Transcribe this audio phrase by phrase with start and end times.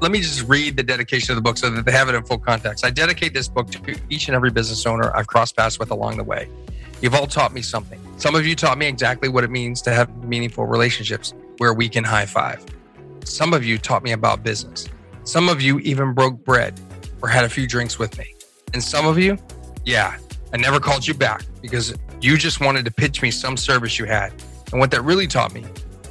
[0.00, 2.24] Let me just read the dedication of the book so that they have it in
[2.24, 2.82] full context.
[2.82, 6.16] I dedicate this book to each and every business owner I've crossed paths with along
[6.16, 6.48] the way.
[7.02, 8.00] You've all taught me something.
[8.16, 11.90] Some of you taught me exactly what it means to have meaningful relationships where we
[11.90, 12.64] can high five.
[13.24, 14.88] Some of you taught me about business.
[15.24, 16.80] Some of you even broke bread
[17.20, 18.34] or had a few drinks with me.
[18.72, 19.36] And some of you,
[19.84, 20.16] yeah,
[20.54, 24.06] I never called you back because you just wanted to pitch me some service you
[24.06, 24.32] had.
[24.72, 25.66] And what that really taught me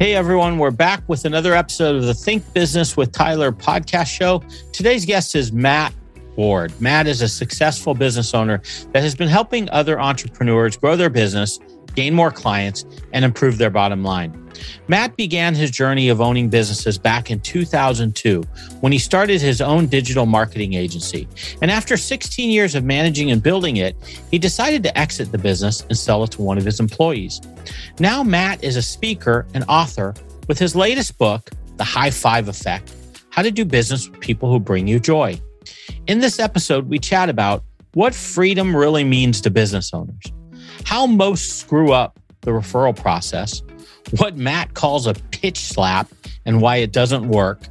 [0.00, 4.42] Hey everyone, we're back with another episode of the Think Business with Tyler podcast show.
[4.72, 5.94] Today's guest is Matt
[6.34, 6.72] Ward.
[6.80, 11.60] Matt is a successful business owner that has been helping other entrepreneurs grow their business,
[11.94, 14.43] gain more clients, and improve their bottom line.
[14.88, 18.42] Matt began his journey of owning businesses back in 2002
[18.80, 21.28] when he started his own digital marketing agency.
[21.62, 23.96] And after 16 years of managing and building it,
[24.30, 27.40] he decided to exit the business and sell it to one of his employees.
[27.98, 30.14] Now, Matt is a speaker and author
[30.48, 32.94] with his latest book, The High Five Effect
[33.30, 35.40] How to Do Business with People Who Bring You Joy.
[36.06, 40.24] In this episode, we chat about what freedom really means to business owners,
[40.84, 43.62] how most screw up the referral process,
[44.18, 46.08] what Matt calls a pitch slap
[46.44, 47.62] and why it doesn't work,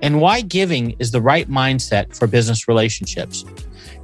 [0.00, 3.44] and why giving is the right mindset for business relationships.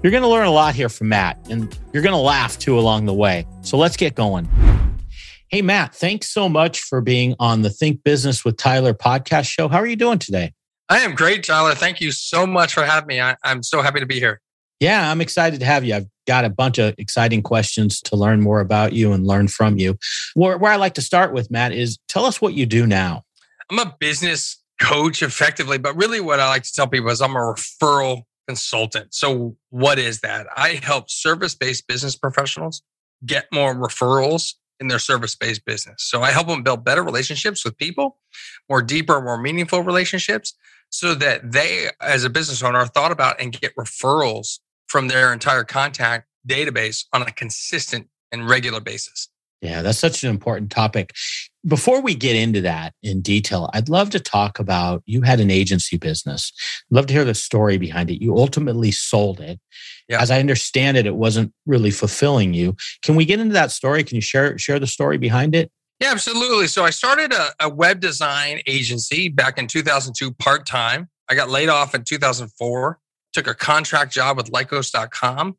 [0.02, 2.78] You're going to learn a lot here from Matt, and you're going to laugh too
[2.78, 3.46] along the way.
[3.62, 4.48] So let's get going.
[5.48, 9.66] Hey, Matt, thanks so much for being on the Think Business with Tyler podcast show.
[9.66, 10.52] How are you doing today?
[10.88, 11.74] I am great, Tyler.
[11.74, 13.20] Thank you so much for having me.
[13.20, 14.40] I, am so happy to be here.
[14.80, 15.94] Yeah, I'm excited to have you.
[15.94, 19.78] I've got a bunch of exciting questions to learn more about you and learn from
[19.78, 19.98] you.
[20.34, 23.24] Where, where I like to start with, Matt, is tell us what you do now.
[23.70, 27.34] I'm a business coach effectively, but really what I like to tell people is I'm
[27.34, 29.14] a referral consultant.
[29.14, 30.46] So, what is that?
[30.56, 32.82] I help service based business professionals
[33.26, 36.04] get more referrals in their service based business.
[36.04, 38.16] So, I help them build better relationships with people,
[38.68, 40.54] more deeper, more meaningful relationships
[40.90, 45.32] so that they, as a business owner, are thought about and get referrals from their
[45.32, 49.28] entire contact database on a consistent and regular basis.
[49.60, 51.14] Yeah, that's such an important topic.
[51.66, 55.50] Before we get into that in detail, I'd love to talk about you had an
[55.50, 56.52] agency business.
[56.90, 58.22] I'd love to hear the story behind it.
[58.22, 59.58] You ultimately sold it.
[60.08, 60.22] Yeah.
[60.22, 62.76] As I understand it, it wasn't really fulfilling you.
[63.02, 64.04] Can we get into that story?
[64.04, 65.72] Can you share share the story behind it?
[66.00, 66.68] Yeah, absolutely.
[66.68, 71.08] So I started a, a web design agency back in 2002 part time.
[71.28, 72.98] I got laid off in 2004,
[73.32, 75.56] took a contract job with Lycos.com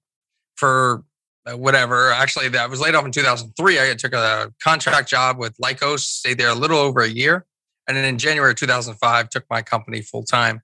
[0.56, 1.04] for
[1.46, 2.12] uh, whatever.
[2.12, 3.80] Actually, I was laid off in 2003.
[3.80, 7.46] I took a contract job with Lycos, stayed there a little over a year.
[7.88, 10.62] And then in January 2005, took my company full time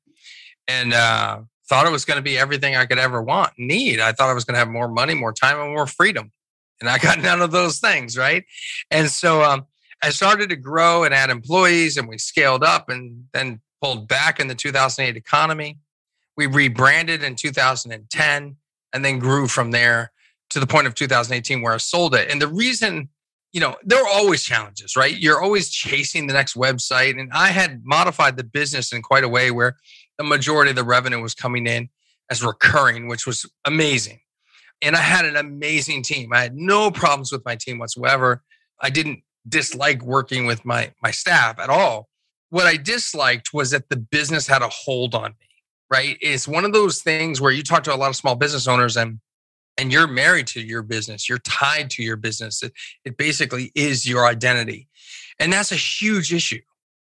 [0.68, 4.00] and uh, thought it was going to be everything I could ever want, need.
[4.00, 6.32] I thought I was going to have more money, more time, and more freedom
[6.80, 8.46] and I got none of those things, right?
[8.92, 9.66] And so um,
[10.04, 14.40] I started to grow and add employees, and we scaled up and then pulled back
[14.40, 15.80] in the 2008 economy.
[16.38, 18.56] We rebranded in 2010
[18.94, 20.12] and then grew from there
[20.50, 22.30] to the point of 2018 where I sold it.
[22.30, 23.10] And the reason,
[23.52, 25.18] you know, there are always challenges, right?
[25.18, 27.20] You're always chasing the next website.
[27.20, 29.78] And I had modified the business in quite a way where
[30.18, 31.90] the majority of the revenue was coming in
[32.30, 34.20] as recurring, which was amazing.
[34.82, 36.34] And I had an amazing team.
[36.34, 38.44] I had no problems with my team whatsoever.
[38.82, 42.10] I didn't dislike working with my my staff at all.
[42.50, 45.48] What I disliked was that the business had a hold on me,
[45.92, 46.18] right?
[46.22, 48.98] It's one of those things where you talk to a lot of small business owners
[48.98, 49.20] and
[49.78, 52.64] and you're married to your business, you're tied to your business.
[52.64, 52.72] It,
[53.04, 54.88] it basically is your identity.
[55.38, 56.62] And that's a huge issue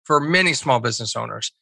[0.02, 1.52] for many small business owners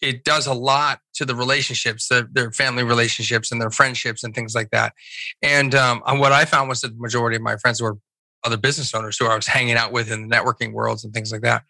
[0.00, 4.34] it does a lot to the relationships, the, their family relationships and their friendships and
[4.34, 4.94] things like that.
[5.42, 7.98] And um, what I found was that the majority of my friends were
[8.44, 11.32] other business owners who I was hanging out with in the networking worlds and things
[11.32, 11.62] like that.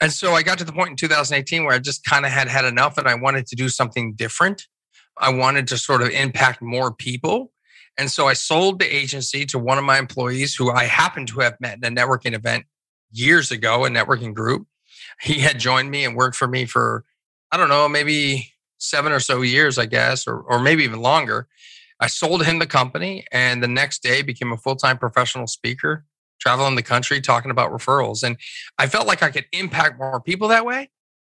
[0.00, 2.48] And so I got to the point in 2018 where I just kind of had
[2.48, 4.66] had enough and I wanted to do something different.
[5.18, 7.52] I wanted to sort of impact more people.
[7.96, 11.40] And so I sold the agency to one of my employees who I happened to
[11.40, 12.66] have met in a networking event
[13.10, 14.66] years ago, a networking group.
[15.20, 17.04] He had joined me and worked for me for
[17.50, 21.48] I don't know, maybe seven or so years, I guess, or, or maybe even longer.
[22.00, 26.04] I sold him the company and the next day became a full time professional speaker,
[26.40, 28.22] traveling the country talking about referrals.
[28.22, 28.36] And
[28.78, 30.90] I felt like I could impact more people that way.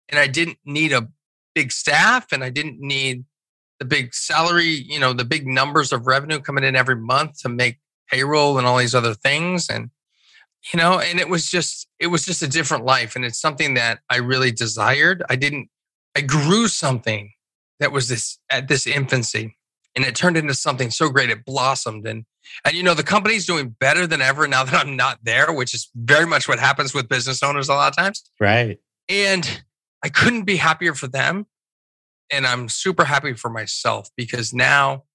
[0.10, 1.08] And I didn't need a
[1.56, 3.26] big staff and I didn't need
[3.80, 7.50] the big salary, you know, the big numbers of revenue coming in every month to
[7.50, 7.80] make
[8.12, 9.70] payroll and all these other things.
[9.70, 9.90] And,
[10.74, 13.16] you know, and it was just, it was just a different life.
[13.16, 15.24] And it's something that I really desired.
[15.30, 15.70] I didn't,
[16.16, 17.32] I grew something
[17.80, 19.56] that was this at this infancy
[19.96, 21.30] and it turned into something so great.
[21.30, 22.08] It blossomed.
[22.08, 22.26] And,
[22.66, 25.74] and, you know, the company's doing better than ever now that I'm not there, which
[25.74, 28.24] is very much what happens with business owners a lot of times.
[28.40, 28.80] Right.
[29.08, 29.64] And
[30.04, 31.48] I couldn't be happier for them.
[32.32, 35.06] And I'm super happy for myself because now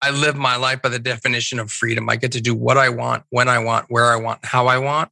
[0.00, 2.08] I live my life by the definition of freedom.
[2.08, 4.78] I get to do what I want, when I want, where I want, how I
[4.78, 5.10] want.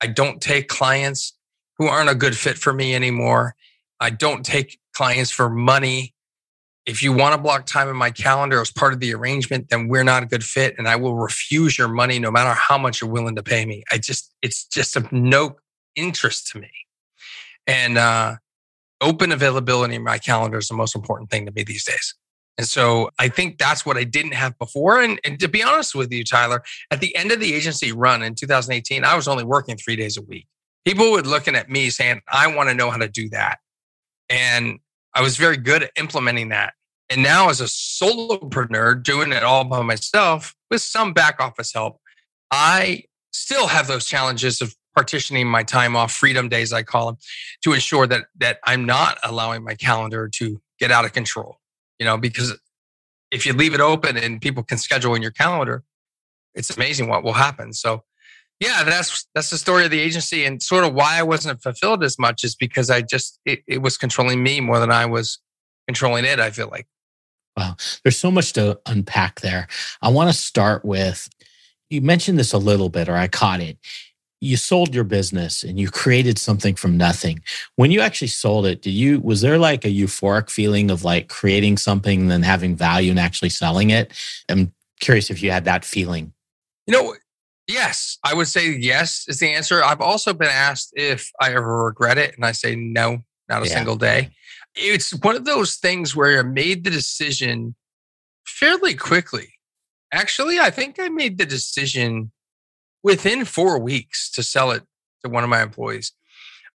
[0.00, 1.38] I don't take clients
[1.78, 3.54] who aren't a good fit for me anymore.
[4.00, 6.13] I don't take clients for money.
[6.86, 9.88] If you want to block time in my calendar as part of the arrangement, then
[9.88, 10.74] we're not a good fit.
[10.76, 13.82] And I will refuse your money no matter how much you're willing to pay me.
[13.90, 15.56] I just, it's just of no
[15.96, 16.70] interest to me.
[17.66, 18.36] And uh,
[19.00, 22.14] open availability in my calendar is the most important thing to me these days.
[22.56, 25.00] And so I think that's what I didn't have before.
[25.00, 28.22] And, and, to be honest with you, Tyler, at the end of the agency run
[28.22, 30.46] in 2018, I was only working three days a week.
[30.84, 33.58] People were looking at me saying, I want to know how to do that.
[34.28, 34.78] And
[35.14, 36.74] I was very good at implementing that.
[37.10, 42.00] And now, as a solopreneur doing it all by myself with some back office help,
[42.50, 47.16] I still have those challenges of partitioning my time off, freedom days, I call them,
[47.62, 51.58] to ensure that that I'm not allowing my calendar to get out of control.
[51.98, 52.58] You know, because
[53.30, 55.84] if you leave it open and people can schedule in your calendar,
[56.54, 57.72] it's amazing what will happen.
[57.72, 58.04] So,
[58.60, 62.02] yeah, that's that's the story of the agency, and sort of why I wasn't fulfilled
[62.04, 65.38] as much is because I just it, it was controlling me more than I was
[65.86, 66.40] controlling it.
[66.40, 66.86] I feel like.
[67.56, 69.68] Wow, there's so much to unpack there.
[70.02, 71.28] I want to start with
[71.88, 73.78] you mentioned this a little bit, or I caught it
[74.44, 77.42] you sold your business and you created something from nothing.
[77.76, 81.28] When you actually sold it, did you was there like a euphoric feeling of like
[81.28, 84.12] creating something and then having value and actually selling it?
[84.48, 86.34] I'm curious if you had that feeling.
[86.86, 87.14] You know,
[87.66, 89.82] yes, I would say yes is the answer.
[89.82, 93.18] I've also been asked if I ever regret it, and I say no,
[93.48, 93.74] not a yeah.
[93.74, 94.30] single day.
[94.74, 97.74] It's one of those things where I made the decision
[98.46, 99.54] fairly quickly.
[100.12, 102.32] Actually, I think I made the decision
[103.02, 104.82] within four weeks to sell it
[105.22, 106.12] to one of my employees.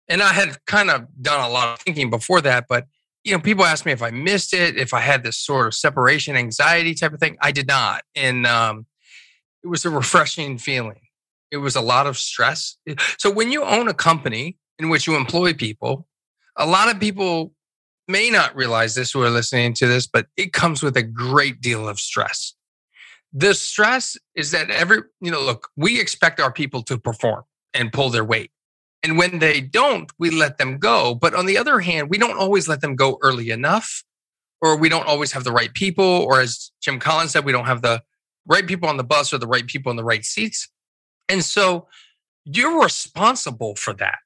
[0.08, 2.86] And I had kind of done a lot of thinking before that, but
[3.24, 5.74] you know, people ask me if I missed it, if I had this sort of
[5.74, 7.36] separation anxiety type of thing.
[7.40, 8.86] I did not, and um,
[9.62, 11.00] it was a refreshing feeling.
[11.50, 12.76] It was a lot of stress.
[13.18, 16.06] So when you own a company in which you employ people,
[16.56, 17.52] a lot of people
[18.08, 21.60] may not realize this who are listening to this, but it comes with a great
[21.60, 22.54] deal of stress
[23.36, 27.44] the stress is that every you know look we expect our people to perform
[27.74, 28.50] and pull their weight
[29.02, 32.38] and when they don't we let them go but on the other hand we don't
[32.38, 34.02] always let them go early enough
[34.62, 37.66] or we don't always have the right people or as jim collins said we don't
[37.66, 38.02] have the
[38.46, 40.68] right people on the bus or the right people in the right seats
[41.28, 41.86] and so
[42.44, 44.18] you're responsible for that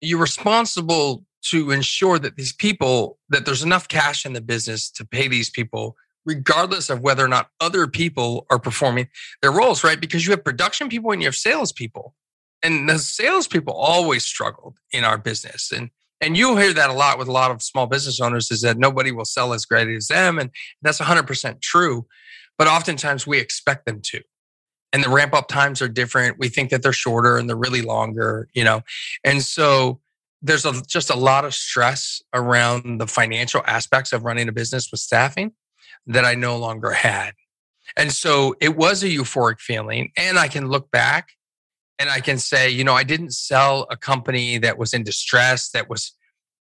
[0.00, 5.04] you're responsible to ensure that these people that there's enough cash in the business to
[5.04, 9.08] pay these people regardless of whether or not other people are performing
[9.42, 10.00] their roles, right?
[10.00, 12.14] Because you have production people and you have salespeople.
[12.62, 15.70] And the salespeople always struggled in our business.
[15.70, 15.90] And
[16.20, 18.78] and you'll hear that a lot with a lot of small business owners is that
[18.78, 20.38] nobody will sell as great as them.
[20.38, 20.50] And
[20.80, 22.06] that's 100% true.
[22.58, 24.20] But oftentimes we expect them to.
[24.92, 26.38] And the ramp up times are different.
[26.38, 28.82] We think that they're shorter and they're really longer, you know.
[29.24, 30.00] And so
[30.40, 34.90] there's a, just a lot of stress around the financial aspects of running a business
[34.90, 35.52] with staffing
[36.06, 37.32] that I no longer had.
[37.96, 40.12] And so it was a euphoric feeling.
[40.16, 41.30] And I can look back
[41.98, 45.70] and I can say, you know, I didn't sell a company that was in distress,
[45.70, 46.12] that was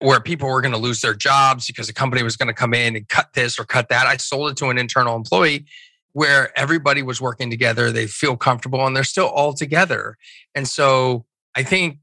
[0.01, 2.74] where people were going to lose their jobs because the company was going to come
[2.74, 4.08] in and cut this or cut that.
[4.08, 5.65] I sold it to an internal employee
[6.13, 7.91] where everybody was working together.
[7.91, 10.17] They feel comfortable and they're still all together.
[10.55, 12.00] And so I think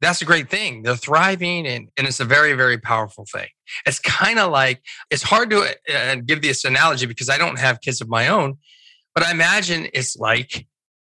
[0.00, 0.82] that's a great thing.
[0.82, 3.48] They're thriving and, and it's a very, very powerful thing.
[3.86, 7.80] It's kind of like, it's hard to uh, give this analogy because I don't have
[7.80, 8.56] kids of my own,
[9.14, 10.66] but I imagine it's like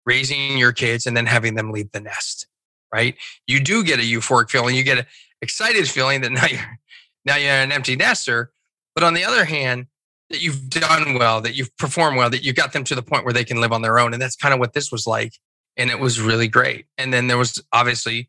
[0.07, 2.47] raising your kids and then having them leave the nest,
[2.95, 3.15] right?
[3.47, 4.75] You do get a euphoric feeling.
[4.75, 5.07] You get an
[5.43, 6.79] excited feeling that now you're,
[7.25, 8.53] now you're an empty nester.
[8.95, 9.87] But on the other hand,
[10.31, 13.25] that you've done well, that you've performed well, that you got them to the point
[13.25, 14.13] where they can live on their own.
[14.13, 15.33] And that's kind of what this was like.
[15.77, 16.87] And it was really great.
[16.99, 18.29] And then there was obviously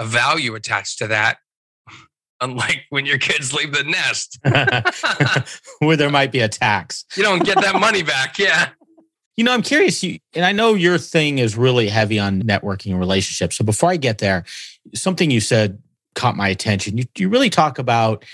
[0.00, 1.38] a value attached to that
[2.40, 4.38] unlike when your kids leave the nest
[5.78, 8.70] where there might be a tax you don't get that money back yeah
[9.36, 12.92] you know i'm curious you and i know your thing is really heavy on networking
[12.92, 14.42] and relationships so before i get there
[14.94, 15.78] something you said
[16.14, 18.24] caught my attention you, you really talk about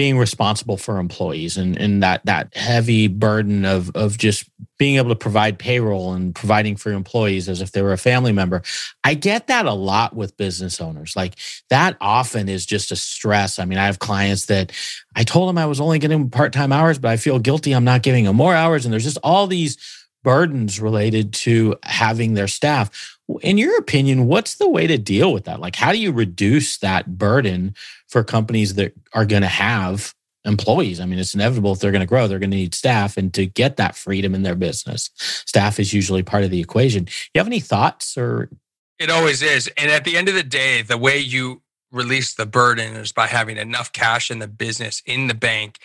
[0.00, 4.48] being responsible for employees and, and that that heavy burden of of just
[4.78, 8.32] being able to provide payroll and providing for employees as if they were a family
[8.32, 8.62] member.
[9.04, 11.14] I get that a lot with business owners.
[11.14, 11.34] Like
[11.68, 13.58] that often is just a stress.
[13.58, 14.72] I mean, I have clients that
[15.14, 18.02] I told them I was only getting part-time hours, but I feel guilty I'm not
[18.02, 18.86] giving them more hours.
[18.86, 19.76] And there's just all these
[20.22, 23.18] burdens related to having their staff.
[23.38, 25.60] In your opinion, what's the way to deal with that?
[25.60, 27.74] Like, how do you reduce that burden
[28.08, 31.00] for companies that are going to have employees?
[31.00, 33.16] I mean, it's inevitable if they're going to grow, they're going to need staff.
[33.16, 37.08] And to get that freedom in their business, staff is usually part of the equation.
[37.34, 38.50] You have any thoughts or?
[38.98, 39.70] It always is.
[39.76, 43.26] And at the end of the day, the way you release the burden is by
[43.26, 45.78] having enough cash in the business, in the bank,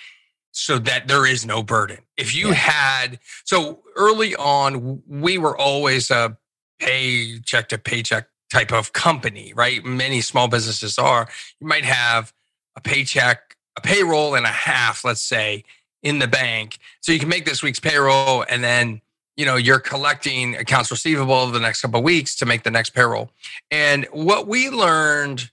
[0.51, 1.99] so that there is no burden.
[2.15, 2.53] If you yeah.
[2.53, 6.37] had, so early on, we were always a
[6.79, 9.83] paycheck to paycheck type of company, right?
[9.83, 11.27] Many small businesses are.
[11.59, 12.33] You might have
[12.75, 15.63] a paycheck, a payroll and a half, let's say,
[16.03, 16.77] in the bank.
[17.01, 19.01] So you can make this week's payroll and then
[19.35, 22.91] you know you're collecting accounts receivable the next couple of weeks to make the next
[22.91, 23.31] payroll.
[23.71, 25.49] And what we learned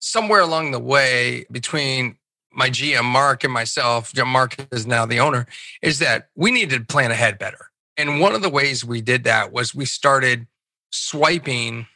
[0.00, 2.18] somewhere along the way between
[2.52, 5.46] my GM Mark and myself, Mark is now the owner,
[5.82, 7.70] is that we needed to plan ahead better.
[7.96, 10.46] And one of the ways we did that was we started
[10.94, 11.86] swiping.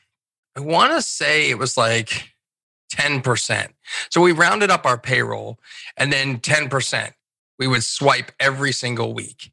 [0.56, 2.34] I want to say it was like
[2.92, 3.68] 10%.
[4.10, 5.58] So we rounded up our payroll
[5.96, 7.12] and then 10%.
[7.58, 9.52] We would swipe every single week.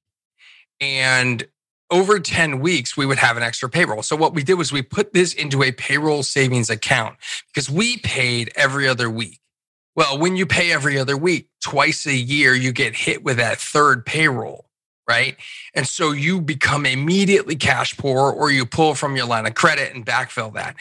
[0.80, 1.48] And
[1.92, 4.02] over 10 weeks, we would have an extra payroll.
[4.04, 7.98] So what we did was we put this into a payroll savings account because we
[7.98, 9.40] paid every other week.
[9.96, 13.60] Well, when you pay every other week, twice a year, you get hit with that
[13.60, 14.66] third payroll,
[15.08, 15.38] right?
[15.74, 19.94] And so you become immediately cash poor or you pull from your line of credit
[19.94, 20.76] and backfill that.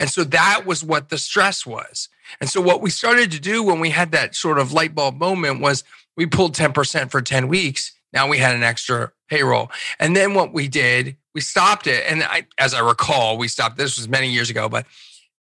[0.00, 2.08] And so that was what the stress was.
[2.40, 5.18] And so what we started to do when we had that sort of light bulb
[5.18, 5.84] moment was
[6.16, 7.92] we pulled 10% for 10 weeks.
[8.12, 9.70] Now we had an extra payroll.
[9.98, 12.04] And then what we did, we stopped it.
[12.08, 14.86] And I, as I recall, we stopped, this was many years ago, but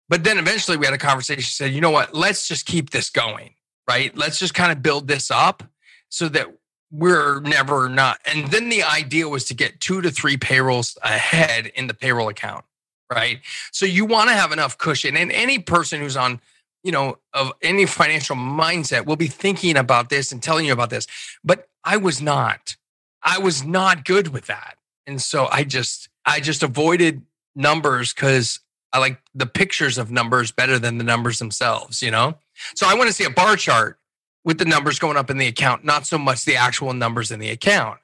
[0.10, 3.12] but then eventually we had a conversation, said, you know what, let's just keep this
[3.12, 3.54] going,
[3.88, 4.16] right?
[4.18, 5.64] Let's just kind of build this up
[6.10, 6.48] so that
[6.92, 8.20] we're never not.
[8.26, 12.30] And then the idea was to get two to three payrolls ahead in the payroll
[12.30, 12.66] account,
[13.12, 13.40] right?
[13.72, 15.16] So you want to have enough cushion.
[15.16, 16.42] And any person who's on,
[16.84, 20.90] you know, of any financial mindset will be thinking about this and telling you about
[20.90, 21.06] this.
[21.44, 22.76] But I was not.
[23.22, 24.78] I was not good with that.
[25.06, 27.22] And so I just, I just avoided
[27.56, 32.36] numbers because I like the pictures of numbers better than the numbers themselves, you know?
[32.76, 33.99] So I want to see a bar chart
[34.44, 37.40] with the numbers going up in the account, not so much the actual numbers in
[37.40, 38.00] the account.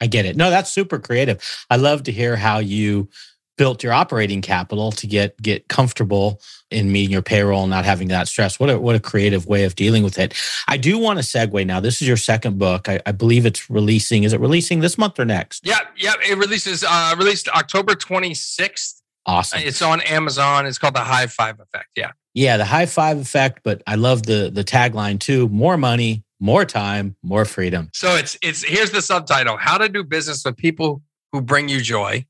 [0.00, 0.36] I get it.
[0.36, 1.42] No, that's super creative.
[1.70, 3.08] I love to hear how you
[3.56, 6.40] built your operating capital to get get comfortable
[6.70, 8.60] in meeting your payroll and not having that stress.
[8.60, 10.34] What a what a creative way of dealing with it.
[10.68, 11.80] I do want to segue now.
[11.80, 12.88] This is your second book.
[12.88, 14.22] I, I believe it's releasing.
[14.22, 15.66] Is it releasing this month or next?
[15.66, 16.14] Yeah, yeah.
[16.24, 19.60] It releases uh released October 26th Awesome.
[19.62, 20.64] It's on Amazon.
[20.64, 21.90] It's called the High Five Effect.
[21.94, 22.12] Yeah.
[22.38, 23.62] Yeah, the High Five Effect.
[23.64, 27.90] But I love the the tagline too: more money, more time, more freedom.
[27.92, 31.02] So it's it's here's the subtitle: How to do business with people
[31.32, 32.24] who bring you joy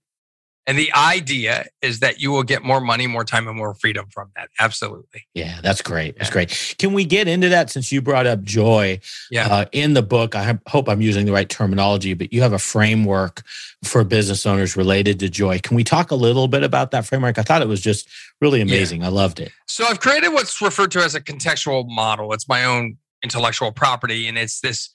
[0.69, 4.07] and the idea is that you will get more money, more time, and more freedom
[4.13, 4.51] from that.
[4.61, 5.27] Absolutely.
[5.33, 6.19] Yeah, that's great.
[6.19, 6.33] That's yeah.
[6.35, 6.75] great.
[6.79, 9.01] Can we get into that since you brought up joy?
[9.31, 9.49] Yeah.
[9.49, 12.59] Uh, in the book, I hope I'm using the right terminology, but you have a
[12.59, 13.43] framework
[13.83, 15.59] for business owners related to joy.
[15.59, 17.39] Can we talk a little bit about that framework?
[17.39, 18.07] I thought it was just
[18.43, 19.01] really amazing.
[19.01, 19.07] Yeah.
[19.07, 19.51] I loved it.
[19.67, 22.35] So I've created what's referred to as a contextual model.
[22.35, 24.91] It's my own intellectual property, and it's this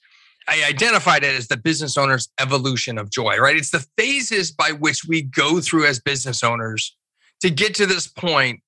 [0.48, 3.56] I identified it as the business owner's evolution of joy, right?
[3.56, 6.96] It's the phases by which we go through as business owners
[7.40, 8.60] to get to this point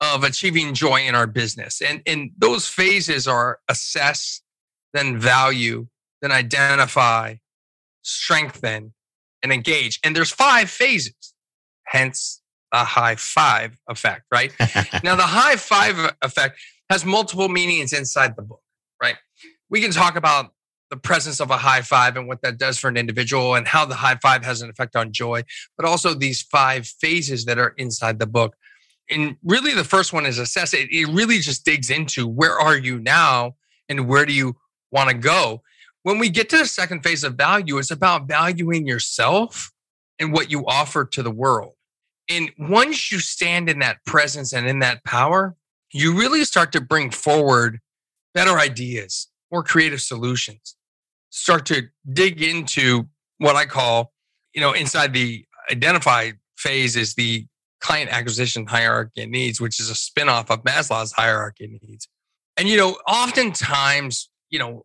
[0.00, 1.80] of achieving joy in our business.
[1.80, 4.42] And, and those phases are assess,
[4.92, 5.88] then value,
[6.22, 7.36] then identify,
[8.02, 8.92] strengthen,
[9.42, 9.98] and engage.
[10.04, 11.34] And there's five phases,
[11.86, 12.42] hence
[12.72, 14.52] the high five effect, right?
[15.04, 16.58] now, the high five effect
[16.90, 18.62] has multiple meanings inside the book,
[19.02, 19.16] right?
[19.70, 20.52] We can talk about
[20.90, 23.84] the presence of a high five and what that does for an individual and how
[23.84, 25.42] the high five has an effect on joy,
[25.76, 28.54] but also these five phases that are inside the book.
[29.10, 30.90] And really, the first one is assess it.
[30.90, 33.54] It really just digs into where are you now
[33.88, 34.56] and where do you
[34.90, 35.62] want to go.
[36.02, 39.72] When we get to the second phase of value, it's about valuing yourself
[40.18, 41.72] and what you offer to the world.
[42.28, 45.56] And once you stand in that presence and in that power,
[45.92, 47.80] you really start to bring forward
[48.34, 50.76] better ideas, more creative solutions
[51.30, 54.12] start to dig into what I call,
[54.54, 57.46] you know, inside the identify phase is the
[57.80, 62.08] client acquisition hierarchy of needs, which is a spinoff of Maslow's hierarchy of needs.
[62.56, 64.84] And, you know, oftentimes you know,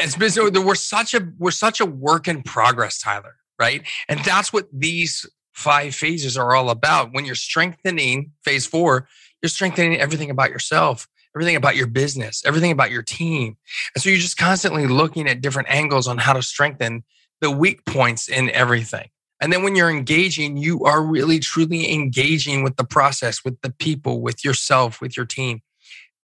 [0.00, 3.82] as business, we're such a we're such a work in progress, Tyler, right?
[4.08, 7.12] And that's what these five phases are all about.
[7.12, 9.08] When you're strengthening phase four,
[9.42, 13.56] you're strengthening everything about yourself, everything about your business, everything about your team.
[13.94, 17.04] And so you're just constantly looking at different angles on how to strengthen
[17.40, 19.08] the weak points in everything.
[19.40, 23.70] And then when you're engaging, you are really truly engaging with the process, with the
[23.70, 25.62] people, with yourself, with your team.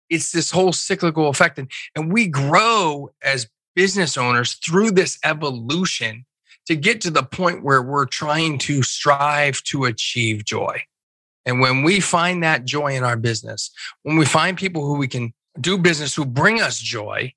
[0.10, 1.60] It's this whole cyclical effect.
[1.60, 6.26] And, and we grow as business owners through this evolution
[6.68, 10.82] to get to the point where we're trying to strive to achieve joy.
[11.46, 13.72] And when we find that joy in our business,
[14.04, 17.34] when we find people who we can do business who bring us joy,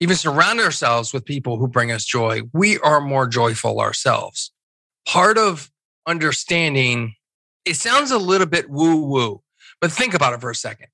[0.00, 4.52] even surround ourselves with people who bring us joy, we are more joyful ourselves.
[5.06, 5.70] Part of
[6.06, 7.14] understanding,
[7.64, 9.42] it sounds a little bit woo woo,
[9.80, 10.88] but think about it for a second.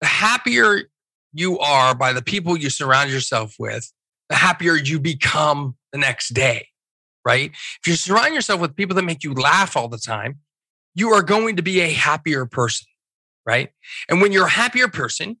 [0.00, 0.82] The happier
[1.32, 3.90] you are by the people you surround yourself with,
[4.28, 6.68] the happier you become the next day,
[7.24, 7.50] right?
[7.50, 10.40] If you surround yourself with people that make you laugh all the time,
[10.94, 12.86] you are going to be a happier person,
[13.46, 13.70] right?
[14.08, 15.38] And when you're a happier person,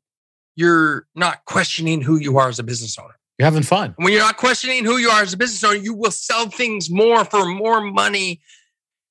[0.54, 3.18] you're not questioning who you are as a business owner.
[3.38, 3.94] You're having fun.
[3.96, 6.90] When you're not questioning who you are as a business owner, you will sell things
[6.90, 8.40] more for more money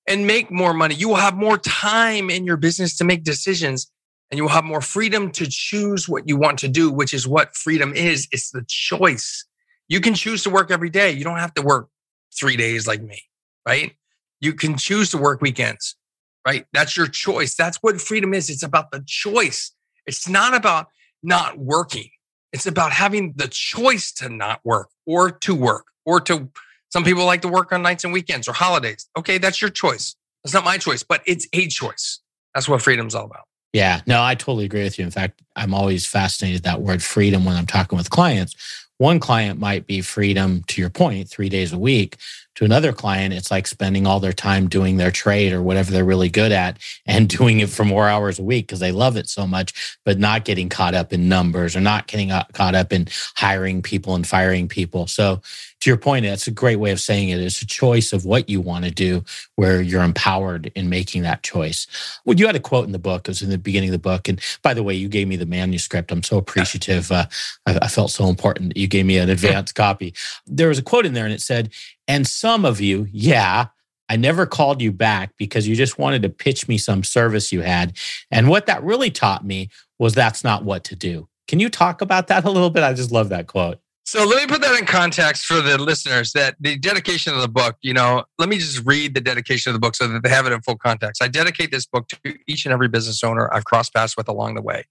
[0.07, 0.95] and make more money.
[0.95, 3.91] You will have more time in your business to make decisions
[4.29, 7.27] and you will have more freedom to choose what you want to do, which is
[7.27, 8.27] what freedom is.
[8.31, 9.45] It's the choice.
[9.89, 11.11] You can choose to work every day.
[11.11, 11.89] You don't have to work
[12.33, 13.21] three days like me,
[13.67, 13.93] right?
[14.39, 15.97] You can choose to work weekends,
[16.45, 16.65] right?
[16.73, 17.55] That's your choice.
[17.55, 18.49] That's what freedom is.
[18.49, 19.71] It's about the choice.
[20.05, 20.87] It's not about
[21.23, 22.09] not working.
[22.53, 26.49] It's about having the choice to not work or to work or to,
[26.89, 29.07] some people like to work on nights and weekends or holidays.
[29.17, 30.15] Okay, that's your choice.
[30.43, 32.19] That's not my choice, but it's a choice.
[32.53, 33.45] That's what freedom's all about.
[33.73, 35.05] Yeah, no, I totally agree with you.
[35.05, 38.55] In fact, I'm always fascinated that word freedom when I'm talking with clients.
[38.97, 42.17] One client might be freedom to your point, three days a week
[42.55, 46.03] to another client, it's like spending all their time doing their trade or whatever they're
[46.03, 49.29] really good at and doing it for more hours a week because they love it
[49.29, 53.07] so much, but not getting caught up in numbers or not getting caught up in
[53.35, 55.07] hiring people and firing people.
[55.07, 55.41] So,
[55.81, 57.39] to your point, that's a great way of saying it.
[57.39, 59.23] It's a choice of what you want to do
[59.55, 61.87] where you're empowered in making that choice.
[62.23, 63.99] Well, you had a quote in the book, it was in the beginning of the
[63.99, 64.27] book.
[64.27, 66.11] And by the way, you gave me the manuscript.
[66.11, 67.11] I'm so appreciative.
[67.11, 67.25] Uh,
[67.65, 70.13] I, I, felt so important that you gave me an advance copy.
[70.45, 71.71] There was a quote in there and it said,
[72.07, 73.67] and some of you, yeah,
[74.09, 77.61] I never called you back because you just wanted to pitch me some service you
[77.61, 77.97] had.
[78.29, 81.29] And what that really taught me was that's not what to do.
[81.47, 82.83] Can you talk about that a little bit?
[82.83, 83.79] I just love that quote.
[84.03, 87.47] So let me put that in context for the listeners that the dedication of the
[87.47, 90.29] book, you know, let me just read the dedication of the book so that they
[90.29, 91.23] have it in full context.
[91.23, 94.55] I dedicate this book to each and every business owner I've crossed paths with along
[94.55, 94.83] the way.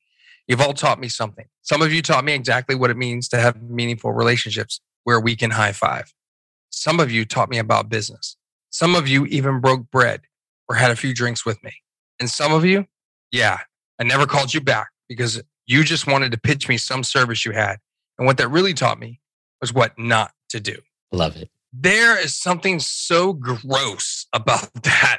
[0.46, 1.44] You've all taught me something.
[1.60, 5.36] Some of you taught me exactly what it means to have meaningful relationships where we
[5.36, 6.14] can high five.
[6.80, 8.38] Some of you taught me about business.
[8.70, 10.22] Some of you even broke bread
[10.66, 11.72] or had a few drinks with me.
[12.18, 12.86] And some of you,
[13.30, 13.58] yeah,
[13.98, 17.52] I never called you back because you just wanted to pitch me some service you
[17.52, 17.76] had.
[18.16, 19.20] And what that really taught me
[19.60, 20.76] was what not to do.
[21.12, 21.50] Love it.
[21.70, 25.18] There is something so gross about that.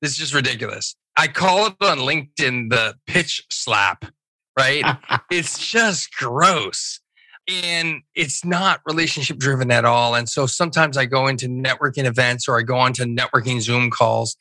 [0.00, 0.96] This is just ridiculous.
[1.18, 4.06] I call it on LinkedIn the pitch slap,
[4.58, 4.82] right?
[5.30, 7.00] it's just gross
[7.48, 10.14] and it's not relationship driven at all.
[10.14, 14.36] And so sometimes I go into networking events or I go onto networking Zoom calls,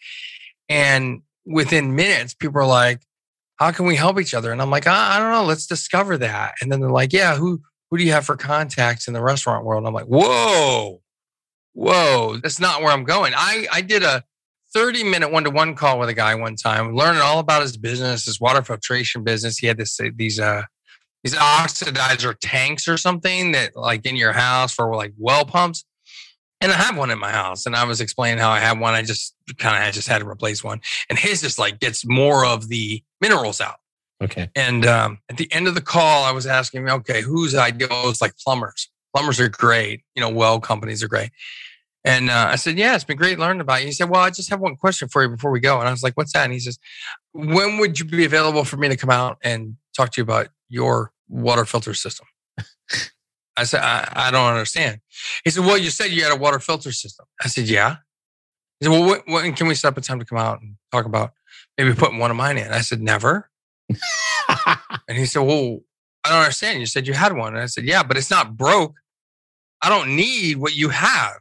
[0.69, 3.01] and within minutes, people are like,
[3.57, 5.43] "How can we help each other?" And I'm like, "I, I don't know.
[5.43, 7.61] Let's discover that." And then they're like, "Yeah, who
[7.91, 11.01] who do you have for contacts in the restaurant world?" And I'm like, "Whoa,
[11.73, 14.23] whoa, that's not where I'm going." I I did a
[14.73, 17.77] 30 minute one to one call with a guy one time, learning all about his
[17.77, 19.57] business, his water filtration business.
[19.57, 20.63] He had this these uh
[21.23, 25.85] these oxidizer tanks or something that like in your house for like well pumps.
[26.61, 28.93] And I have one in my house, and I was explaining how I have one.
[28.93, 32.45] I just kind of just had to replace one, and his just like gets more
[32.45, 33.75] of the minerals out.
[34.21, 34.49] Okay.
[34.55, 38.21] And um, at the end of the call, I was asking, okay, whose idea was
[38.21, 38.89] like plumbers?
[39.13, 40.03] Plumbers are great.
[40.15, 41.31] You know, well companies are great.
[42.05, 43.87] And uh, I said, yeah, it's been great learning about you.
[43.87, 45.79] He said, well, I just have one question for you before we go.
[45.79, 46.43] And I was like, what's that?
[46.43, 46.77] And he says,
[47.31, 50.49] when would you be available for me to come out and talk to you about
[50.67, 52.27] your water filter system.
[53.55, 54.99] I said, I, I, don't understand.
[55.43, 57.25] He said, Well, you said you had a water filter system.
[57.41, 57.97] I said, Yeah.
[58.79, 60.75] He said, Well, when, when can we set up a time to come out and
[60.91, 61.33] talk about
[61.77, 62.71] maybe putting one of mine in?
[62.71, 63.49] I said, Never.
[65.07, 65.79] and he said, Well,
[66.23, 66.79] I don't understand.
[66.79, 67.53] You said you had one.
[67.53, 68.95] And I said, Yeah, but it's not broke.
[69.81, 71.39] I don't need what you have.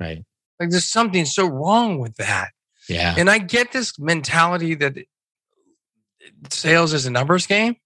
[0.00, 0.24] Right.
[0.58, 2.50] Like there's something so wrong with that.
[2.88, 3.14] Yeah.
[3.16, 4.96] And I get this mentality that
[6.50, 7.76] sales is a numbers game,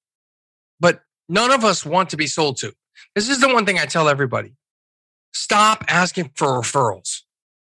[0.79, 2.75] but none of us want to be sold to.
[3.15, 4.55] This is the one thing I tell everybody
[5.33, 7.21] stop asking for referrals.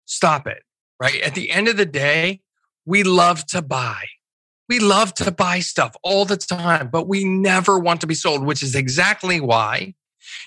[0.06, 0.64] Stop it.
[1.00, 1.22] Right.
[1.22, 2.42] At the end of the day,
[2.86, 4.06] we love to buy.
[4.70, 8.46] We love to buy stuff all the time, but we never want to be sold,
[8.46, 9.96] which is exactly why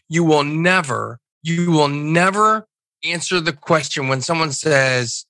[0.08, 2.66] you will never, you will never
[3.04, 5.26] answer the question when someone says,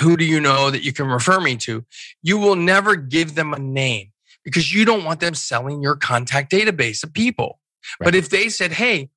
[0.00, 1.84] Who do you know that you can refer me to?
[2.22, 4.12] You will never give them a name
[4.44, 7.60] because you don't want them selling your contact database of people.
[8.00, 8.06] Right.
[8.06, 9.10] But if they said, Hey,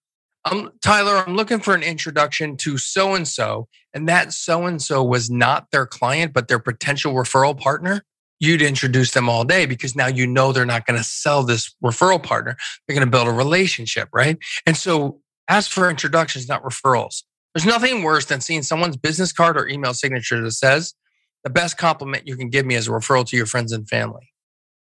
[0.46, 4.82] I'm Tyler, I'm looking for an introduction to so and so, and that so and
[4.82, 8.04] so was not their client, but their potential referral partner,
[8.40, 11.74] you'd introduce them all day because now you know they're not going to sell this
[11.84, 12.58] referral partner.
[12.88, 14.38] They're going to build a relationship, right?
[14.66, 17.24] And so ask for introductions, not referrals.
[17.56, 20.94] There's nothing worse than seeing someone's business card or email signature that says,
[21.44, 24.33] the best compliment you can give me is a referral to your friends and family.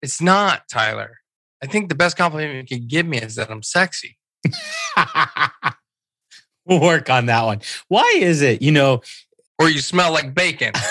[0.01, 1.17] It's not, Tyler.
[1.63, 4.17] I think the best compliment you can give me is that I'm sexy.
[6.65, 7.61] we'll work on that one.
[7.87, 9.01] Why is it, you know,
[9.59, 10.73] or you smell like bacon?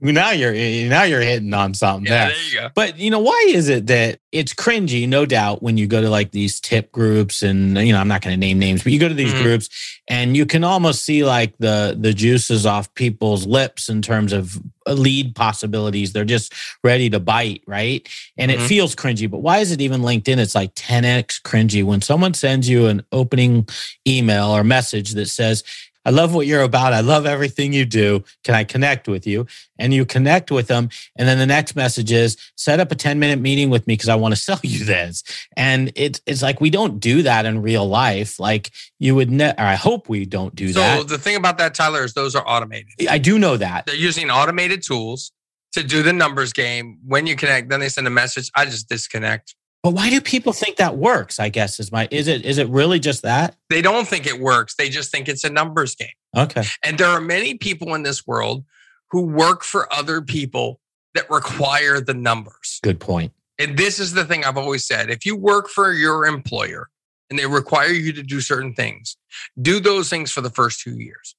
[0.00, 0.52] now you're
[0.88, 2.34] now you're hitting on something yeah, there.
[2.34, 2.68] there you go.
[2.74, 6.08] But you know, why is it that it's cringy, no doubt, when you go to
[6.08, 9.08] like these tip groups and you know, I'm not gonna name names, but you go
[9.08, 9.42] to these mm-hmm.
[9.42, 14.32] groups and you can almost see like the the juices off people's lips in terms
[14.32, 16.12] of uh, lead possibilities.
[16.12, 18.08] They're just ready to bite, right?
[18.38, 18.62] And mm-hmm.
[18.62, 19.30] it feels cringy.
[19.30, 20.38] But why is it even LinkedIn?
[20.38, 23.68] It's like 10x cringy when someone sends you an opening
[24.06, 25.62] email or message that says,
[26.04, 26.92] I love what you're about.
[26.92, 28.24] I love everything you do.
[28.44, 29.46] Can I connect with you?
[29.78, 30.88] And you connect with them.
[31.16, 34.08] And then the next message is set up a 10 minute meeting with me because
[34.08, 35.22] I want to sell you this.
[35.56, 38.40] And it's, it's like we don't do that in real life.
[38.40, 40.98] Like you would, ne- or I hope we don't do so that.
[40.98, 42.88] So the thing about that, Tyler, is those are automated.
[43.08, 43.86] I do know that.
[43.86, 45.32] They're using automated tools
[45.72, 46.98] to do the numbers game.
[47.06, 48.50] When you connect, then they send a message.
[48.54, 49.54] I just disconnect.
[49.82, 51.40] But why do people think that works?
[51.40, 53.56] I guess is my is it is it really just that?
[53.70, 54.74] They don't think it works.
[54.74, 56.08] They just think it's a numbers game.
[56.36, 56.64] Okay.
[56.84, 58.64] And there are many people in this world
[59.10, 60.80] who work for other people
[61.14, 62.78] that require the numbers.
[62.82, 63.32] Good point.
[63.58, 65.10] And this is the thing I've always said.
[65.10, 66.88] If you work for your employer
[67.28, 69.16] and they require you to do certain things,
[69.60, 71.34] do those things for the first 2 years.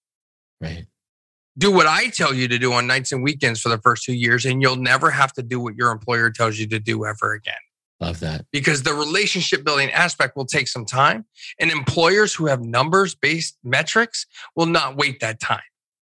[0.59, 0.85] Right.
[1.57, 4.13] Do what I tell you to do on nights and weekends for the first 2
[4.13, 7.33] years and you'll never have to do what your employer tells you to do ever
[7.33, 7.53] again.
[8.01, 8.45] Love that.
[8.51, 11.25] Because the relationship building aspect will take some time.
[11.59, 15.61] And employers who have numbers based metrics will not wait that time.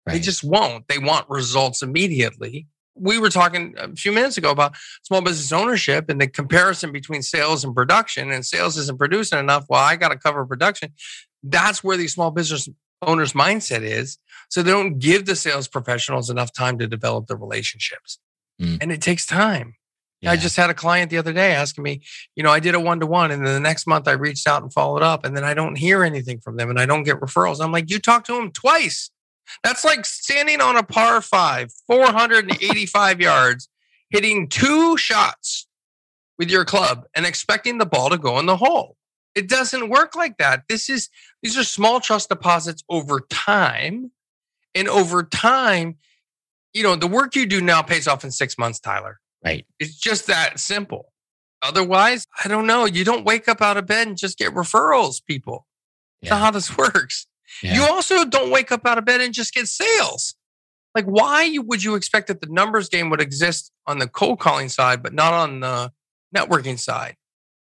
[0.06, 0.14] Right.
[0.14, 0.88] They just won't.
[0.90, 2.68] They want results immediately.
[2.96, 7.22] We were talking a few minutes ago about small business ownership and the comparison between
[7.22, 9.66] sales and production, and sales isn't producing enough.
[9.68, 10.94] Well, I got to cover production.
[11.44, 12.70] That's where the small business
[13.02, 14.18] owner's mindset is.
[14.50, 18.20] So they don't give the sales professionals enough time to develop the relationships.
[18.62, 18.78] Mm.
[18.82, 19.76] And it takes time.
[20.26, 20.32] Yeah.
[20.32, 22.02] I just had a client the other day asking me,
[22.36, 24.48] you know, I did a one to one, and then the next month I reached
[24.48, 27.04] out and followed up, and then I don't hear anything from them and I don't
[27.04, 27.64] get referrals.
[27.64, 29.10] I'm like, you talked to them twice.
[29.64, 33.70] That's like standing on a par five, 485 yards,
[34.10, 35.68] hitting two shots
[36.38, 38.98] with your club and expecting the ball to go in the hole.
[39.36, 40.64] It doesn't work like that.
[40.70, 41.10] This is
[41.44, 44.12] these are small trust deposits over time.
[44.74, 45.98] And over time,
[46.74, 49.20] you know, the work you do now pays off in six months, Tyler.
[49.46, 49.66] Right.
[49.80, 51.12] It's just that simple.
[51.62, 52.86] Otherwise, I don't know.
[52.86, 55.68] You don't wake up out of bed and just get referrals, people.
[56.22, 56.30] Yeah.
[56.30, 57.28] That's not how this works.
[57.62, 57.76] Yeah.
[57.76, 60.36] You also don't wake up out of bed and just get sales.
[60.96, 64.70] Like, why would you expect that the numbers game would exist on the cold calling
[64.70, 65.92] side, but not on the
[66.36, 67.16] networking side?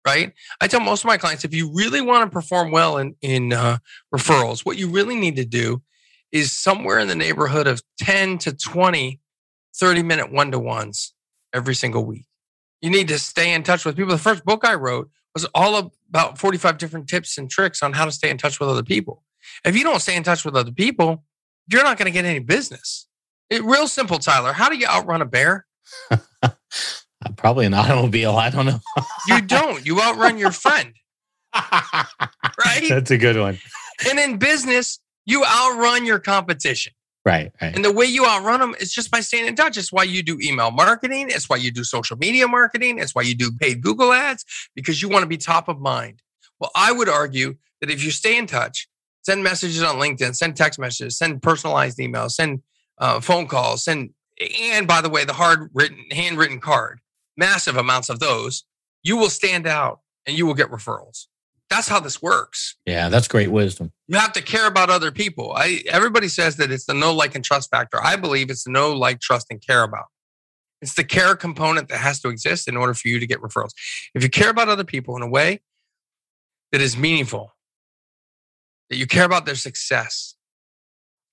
[0.06, 0.32] Right.
[0.60, 3.52] I tell most of my clients if you really want to perform well in, in
[3.52, 3.78] uh,
[4.14, 5.82] referrals, what you really need to do
[6.30, 9.20] is somewhere in the neighborhood of 10 to 20
[9.76, 11.14] 30 minute one to ones
[11.54, 12.26] every single week.
[12.82, 14.12] You need to stay in touch with people.
[14.12, 18.04] The first book I wrote was all about 45 different tips and tricks on how
[18.04, 19.22] to stay in touch with other people.
[19.64, 21.24] If you don't stay in touch with other people,
[21.70, 23.06] you're not going to get any business.
[23.50, 24.52] It real simple, Tyler.
[24.52, 25.66] How do you outrun a bear?
[27.36, 28.36] Probably an automobile.
[28.36, 28.80] I don't know.
[29.28, 29.84] you don't.
[29.84, 30.92] You outrun your friend.
[31.54, 32.88] right?
[32.88, 33.58] That's a good one.
[34.08, 36.92] And in business, you outrun your competition.
[37.24, 37.74] Right, right.
[37.74, 39.78] And the way you outrun them is just by staying in touch.
[39.78, 41.28] It's why you do email marketing.
[41.30, 42.98] It's why you do social media marketing.
[42.98, 46.20] It's why you do paid Google ads because you want to be top of mind.
[46.60, 48.88] Well, I would argue that if you stay in touch,
[49.22, 52.62] send messages on LinkedIn, send text messages, send personalized emails, send
[52.98, 54.10] uh, phone calls, send,
[54.60, 57.00] and by the way, the hard written, handwritten card,
[57.38, 58.64] massive amounts of those,
[59.02, 61.26] you will stand out and you will get referrals.
[61.74, 62.76] That's how this works.
[62.86, 63.90] Yeah, that's great wisdom.
[64.06, 65.54] You have to care about other people.
[65.56, 67.98] I everybody says that it's the know like, and trust factor.
[68.00, 70.04] I believe it's the know like, trust, and care about.
[70.80, 73.72] It's the care component that has to exist in order for you to get referrals.
[74.14, 75.62] If you care about other people in a way
[76.70, 77.50] that is meaningful,
[78.88, 80.36] that you care about their success,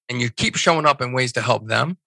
[0.09, 1.99] and you keep showing up in ways to help them,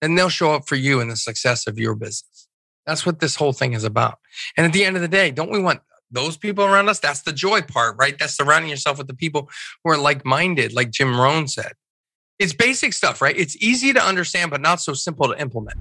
[0.00, 2.48] then they'll show up for you in the success of your business.
[2.84, 4.18] That's what this whole thing is about.
[4.56, 5.82] And at the end of the day, don't we want
[6.12, 7.00] those people around us?
[7.00, 8.18] That's the joy part, right?
[8.18, 9.50] That's surrounding yourself with the people
[9.82, 11.72] who are like minded, like Jim Rohn said.
[12.38, 13.36] It's basic stuff, right?
[13.36, 15.78] It's easy to understand, but not so simple to implement.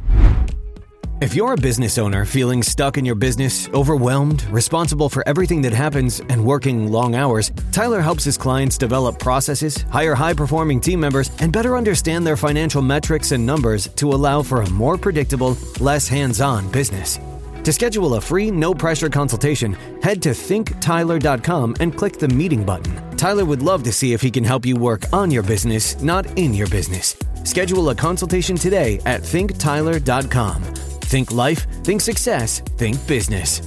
[1.21, 5.71] If you're a business owner feeling stuck in your business, overwhelmed, responsible for everything that
[5.71, 10.99] happens, and working long hours, Tyler helps his clients develop processes, hire high performing team
[10.99, 15.55] members, and better understand their financial metrics and numbers to allow for a more predictable,
[15.79, 17.19] less hands on business.
[17.63, 23.17] To schedule a free, no pressure consultation, head to thinktyler.com and click the meeting button.
[23.17, 26.25] Tyler would love to see if he can help you work on your business, not
[26.39, 27.15] in your business.
[27.43, 30.63] Schedule a consultation today at thinktyler.com.
[30.63, 33.61] Think life, think success, think business.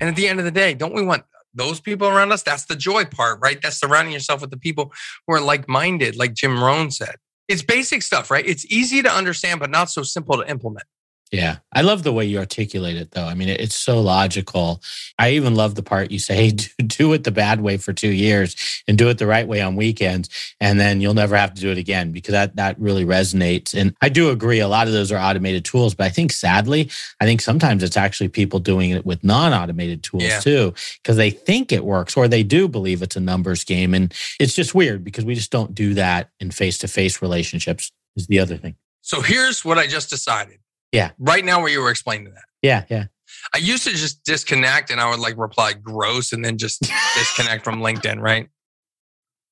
[0.00, 2.42] And at the end of the day, don't we want those people around us?
[2.42, 3.60] That's the joy part, right?
[3.60, 4.90] That's surrounding yourself with the people
[5.26, 7.16] who are like minded, like Jim Rohn said.
[7.46, 8.46] It's basic stuff, right?
[8.46, 10.86] It's easy to understand, but not so simple to implement.
[11.32, 11.56] Yeah.
[11.72, 13.24] I love the way you articulate it, though.
[13.24, 14.80] I mean, it's so logical.
[15.18, 16.50] I even love the part you say,
[16.86, 18.54] do it the bad way for two years
[18.86, 20.28] and do it the right way on weekends.
[20.60, 23.74] And then you'll never have to do it again because that, that really resonates.
[23.74, 24.60] And I do agree.
[24.60, 27.96] A lot of those are automated tools, but I think sadly, I think sometimes it's
[27.96, 30.38] actually people doing it with non automated tools yeah.
[30.38, 33.94] too, because they think it works or they do believe it's a numbers game.
[33.94, 37.90] And it's just weird because we just don't do that in face to face relationships,
[38.14, 38.76] is the other thing.
[39.00, 40.58] So here's what I just decided.
[40.94, 41.10] Yeah.
[41.18, 42.44] Right now, where you were explaining that.
[42.62, 42.84] Yeah.
[42.88, 43.06] Yeah.
[43.52, 46.80] I used to just disconnect and I would like reply gross and then just
[47.14, 48.48] disconnect from LinkedIn, right?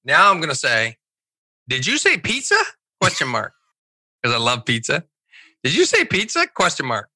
[0.05, 0.97] Now I'm going to say,
[1.69, 2.57] did you say pizza?
[3.01, 3.53] Question mark.
[4.23, 5.05] Because I love pizza.
[5.63, 6.47] Did you say pizza?
[6.55, 7.09] Question mark.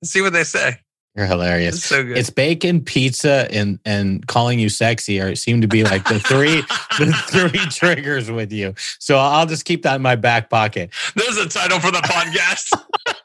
[0.00, 0.78] Let's see what they say.
[1.16, 1.76] You're hilarious.
[1.76, 2.18] It's so good.
[2.18, 6.60] It's bacon, pizza, and and calling you sexy are seem to be like the three
[6.98, 8.74] the three triggers with you.
[8.98, 10.90] So I'll just keep that in my back pocket.
[11.14, 12.70] There's a title for the podcast.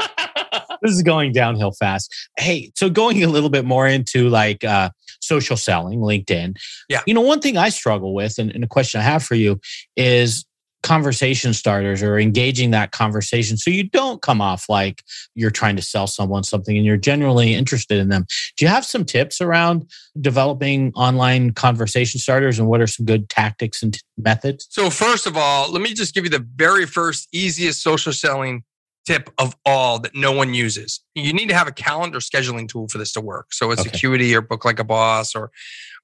[0.82, 2.14] this is going downhill fast.
[2.38, 4.90] Hey, so going a little bit more into like uh,
[5.22, 6.58] social selling, LinkedIn.
[6.90, 7.02] Yeah.
[7.06, 9.60] You know, one thing I struggle with, and, and a question I have for you
[9.96, 10.46] is
[10.84, 15.04] conversation starters or engaging that conversation so you don't come off like
[15.36, 18.26] you're trying to sell someone something and you're genuinely interested in them.
[18.58, 19.90] Do you have some tips around
[20.20, 24.68] developing online conversation starters and what are some good tactics and t- methods?
[24.70, 28.64] So, first of all, let me just give you the very first easiest social selling
[29.06, 31.02] tip of all that no one uses.
[31.16, 33.54] You need to have a calendar scheduling tool for this to work.
[33.54, 33.90] So it's okay.
[33.90, 35.52] Acuity or Book Like a Boss or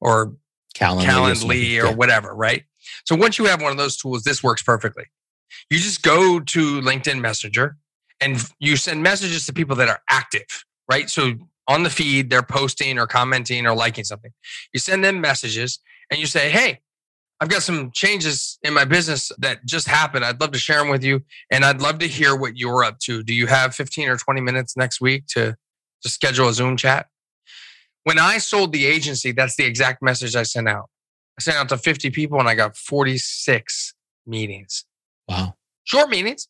[0.02, 0.36] or
[0.76, 2.64] Calendly, Calendly or whatever, right?
[3.06, 5.06] So once you have one of those tools, this works perfectly.
[5.70, 7.78] You just go to LinkedIn Messenger
[8.22, 11.10] and you send messages to people that are active, right?
[11.10, 11.34] So
[11.68, 14.32] on the feed, they're posting or commenting or liking something.
[14.74, 15.80] You send them messages
[16.10, 16.82] and you say, Hey,
[17.40, 20.26] I've got some changes in my business that just happened.
[20.26, 21.22] I'd love to share them with you.
[21.52, 23.22] And I'd love to hear what you're up to.
[23.22, 25.56] Do you have 15 or 20 minutes next week to,
[26.02, 27.08] to schedule a Zoom chat?
[28.04, 30.90] When I sold the agency, that's the exact message I sent out.
[31.38, 33.94] I sent out to 50 people and I got 46
[34.26, 34.86] meetings.
[35.28, 35.56] Wow.
[35.84, 36.48] Short meetings.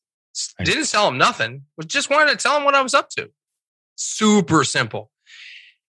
[0.63, 3.32] Didn't sell them nothing, but just wanted to tell them what I was up to.
[3.95, 5.12] Super simple.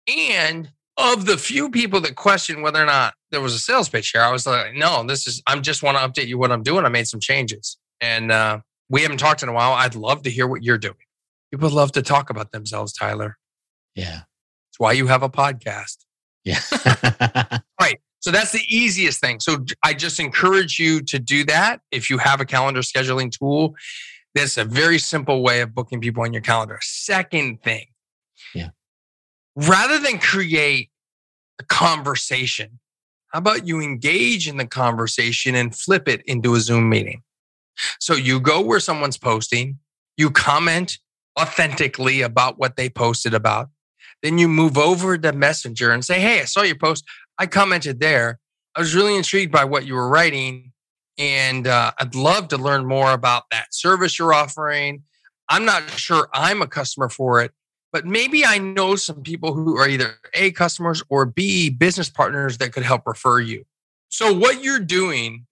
[0.07, 4.11] And of the few people that questioned whether or not there was a sales pitch
[4.11, 6.63] here, I was like, no, this is, I'm just want to update you what I'm
[6.63, 6.85] doing.
[6.85, 9.73] I made some changes and uh, we haven't talked in a while.
[9.73, 10.95] I'd love to hear what you're doing.
[11.51, 13.37] People love to talk about themselves, Tyler.
[13.95, 14.21] Yeah.
[14.69, 15.97] It's why you have a podcast.
[16.43, 16.59] Yeah.
[17.79, 17.99] right.
[18.19, 19.39] So that's the easiest thing.
[19.39, 21.81] So I just encourage you to do that.
[21.91, 23.75] If you have a calendar scheduling tool,
[24.35, 26.79] that's a very simple way of booking people on your calendar.
[26.81, 27.87] Second thing.
[28.53, 28.69] Yeah.
[29.55, 30.89] Rather than create
[31.59, 32.79] a conversation,
[33.27, 37.23] how about you engage in the conversation and flip it into a Zoom meeting?
[37.99, 39.79] So you go where someone's posting,
[40.17, 40.99] you comment
[41.39, 43.69] authentically about what they posted about.
[44.21, 47.03] Then you move over to Messenger and say, Hey, I saw your post.
[47.37, 48.39] I commented there.
[48.75, 50.71] I was really intrigued by what you were writing.
[51.17, 55.03] And uh, I'd love to learn more about that service you're offering.
[55.49, 57.51] I'm not sure I'm a customer for it,
[57.91, 62.57] but maybe I know some people who are either A, customers or B, business partners
[62.59, 63.65] that could help refer you.
[64.09, 65.45] So, what you're doing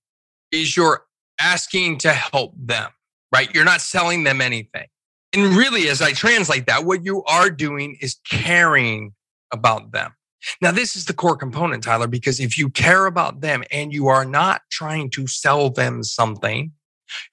[0.51, 1.05] is you're
[1.39, 2.91] asking to help them,
[3.33, 3.53] right?
[3.53, 4.87] You're not selling them anything.
[5.33, 9.13] And really, as I translate that, what you are doing is caring
[9.53, 10.13] about them.
[10.61, 14.07] Now, this is the core component, Tyler, because if you care about them and you
[14.07, 16.71] are not trying to sell them something,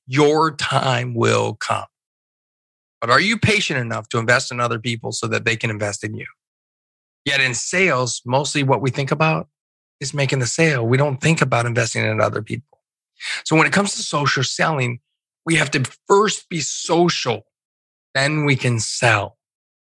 [0.06, 1.86] your time will come.
[3.00, 6.02] But are you patient enough to invest in other people so that they can invest
[6.04, 6.26] in you?
[7.24, 9.48] Yet in sales, mostly what we think about
[10.00, 10.86] is making the sale.
[10.86, 12.80] We don't think about investing in other people.
[13.44, 15.00] So when it comes to social selling,
[15.44, 17.46] we have to first be social,
[18.14, 19.38] then we can sell.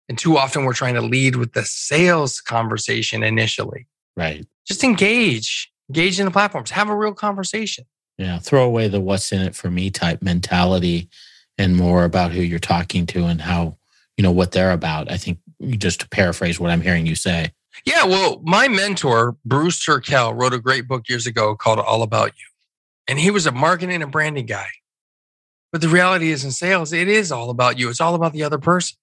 [0.08, 3.86] And too often we're trying to lead with the sales conversation initially.
[4.16, 4.46] Right.
[4.66, 7.84] Just engage, engage in the platforms, have a real conversation.
[8.18, 8.38] Yeah.
[8.38, 11.08] Throw away the what's in it for me type mentality
[11.58, 13.76] and more about who you're talking to and how,
[14.16, 15.10] you know, what they're about.
[15.10, 15.38] I think
[15.78, 17.52] just to paraphrase what I'm hearing you say.
[17.86, 18.04] Yeah.
[18.04, 22.46] Well, my mentor, Bruce Turkel, wrote a great book years ago called All About You.
[23.08, 24.68] And he was a marketing and branding guy.
[25.72, 27.88] But the reality is in sales, it is all about you.
[27.88, 28.98] It's all about the other person.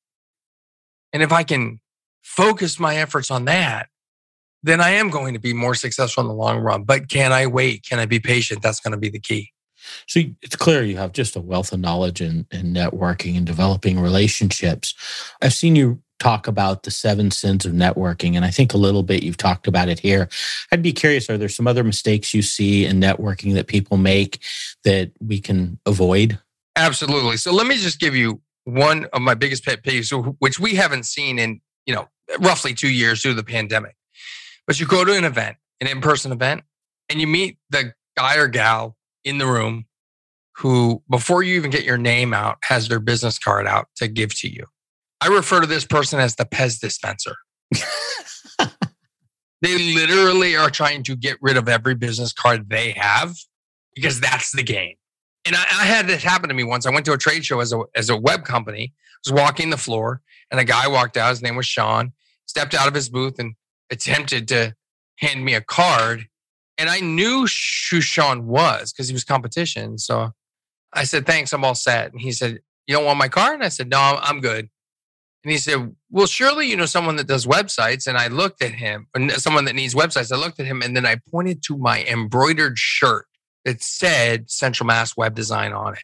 [1.11, 1.79] And if I can
[2.21, 3.89] focus my efforts on that,
[4.61, 6.83] then I am going to be more successful in the long run.
[6.83, 7.85] But can I wait?
[7.87, 8.61] Can I be patient?
[8.61, 9.51] That's going to be the key.
[10.07, 14.93] So it's clear you have just a wealth of knowledge and, networking and developing relationships.
[15.41, 19.03] I've seen you talk about the seven sins of networking, and I think a little
[19.03, 20.27] bit you've talked about it here.
[20.71, 24.39] I'd be curious are there some other mistakes you see in networking that people make
[24.83, 26.37] that we can avoid?
[26.75, 27.37] Absolutely.
[27.37, 31.05] So let me just give you one of my biggest pet peeves, which we haven't
[31.05, 32.07] seen in, you know,
[32.39, 33.95] roughly two years due to the pandemic.
[34.67, 36.63] But you go to an event, an in person event,
[37.09, 38.95] and you meet the guy or gal
[39.29, 39.85] in the room
[40.57, 44.35] who, before you even get your name out, has their business card out to give
[44.39, 44.65] to you.
[45.21, 47.35] I refer to this person as the Pez dispenser.
[49.61, 53.35] they literally are trying to get rid of every business card they have
[53.95, 54.95] because that's the game.
[55.45, 56.85] And I, I, had this happen to me once.
[56.85, 58.93] I went to a trade show as a as a web company.
[58.93, 61.29] I was walking the floor, and a guy walked out.
[61.29, 62.11] His name was Sean.
[62.45, 63.55] Stepped out of his booth and
[63.89, 64.75] attempted to
[65.17, 66.27] hand me a card.
[66.79, 69.97] And I knew who Sean was because he was competition.
[69.97, 70.31] So
[70.93, 73.63] I said, "Thanks, I'm all set." And he said, "You don't want my card?" And
[73.63, 74.69] I said, "No, I'm, I'm good."
[75.43, 78.07] And he said, Well, surely you know someone that does websites.
[78.07, 80.31] And I looked at him, someone that needs websites.
[80.31, 83.25] I looked at him and then I pointed to my embroidered shirt
[83.65, 86.03] that said Central Mass Web Design on it.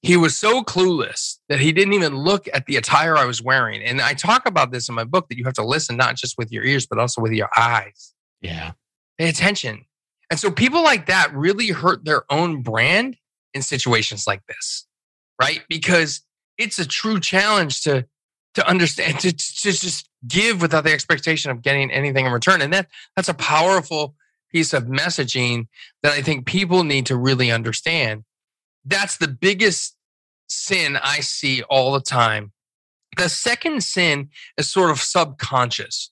[0.00, 3.82] He was so clueless that he didn't even look at the attire I was wearing.
[3.82, 6.36] And I talk about this in my book that you have to listen not just
[6.36, 8.12] with your ears, but also with your eyes.
[8.42, 8.72] Yeah.
[9.18, 9.86] Pay attention.
[10.30, 13.16] And so people like that really hurt their own brand
[13.52, 14.86] in situations like this,
[15.40, 15.62] right?
[15.68, 16.22] Because
[16.58, 18.06] it's a true challenge to
[18.54, 22.62] to understand to, to just give without the expectation of getting anything in return.
[22.62, 24.14] And that that's a powerful
[24.50, 25.66] piece of messaging
[26.04, 28.24] that i think people need to really understand.
[28.84, 29.96] That's the biggest
[30.46, 32.52] sin i see all the time.
[33.16, 36.10] The second sin is sort of subconscious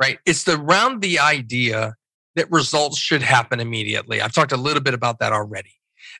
[0.00, 0.18] right?
[0.26, 1.94] It's around the idea
[2.36, 5.72] that results should happen immediately i've talked a little bit about that already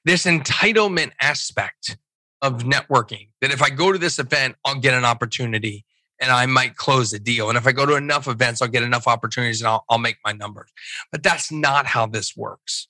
[0.04, 1.96] this entitlement aspect
[2.44, 5.84] of networking that if I go to this event, I'll get an opportunity
[6.20, 7.48] and I might close the deal.
[7.48, 10.18] And if I go to enough events, I'll get enough opportunities and I'll, I'll make
[10.24, 10.70] my numbers.
[11.10, 12.86] But that's not how this works.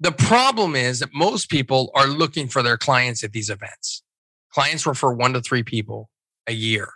[0.00, 4.02] The problem is that most people are looking for their clients at these events.
[4.50, 6.08] Clients refer one to three people
[6.46, 6.88] a year.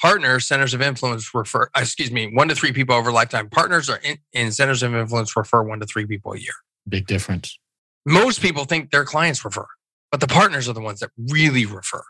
[0.00, 3.48] Partners, centers of influence refer, uh, excuse me, one to three people over lifetime.
[3.48, 6.52] Partners are in, in centers of influence refer one to three people a year.
[6.88, 7.58] Big difference.
[8.04, 9.66] Most people think their clients refer
[10.10, 12.02] but the partners are the ones that really refer.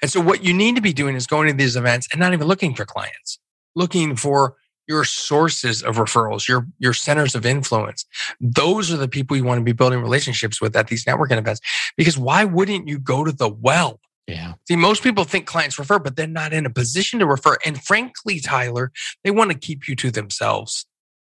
[0.00, 2.32] And so what you need to be doing is going to these events and not
[2.32, 3.38] even looking for clients,
[3.74, 4.56] looking for
[4.88, 8.04] your sources of referrals, your your centers of influence.
[8.40, 11.60] Those are the people you want to be building relationships with at these networking events.
[11.96, 14.00] Because why wouldn't you go to the well?
[14.26, 14.54] Yeah.
[14.68, 17.56] See, most people think clients refer, but they're not in a position to refer.
[17.64, 18.92] And frankly, Tyler,
[19.24, 20.86] they want to keep you to themselves.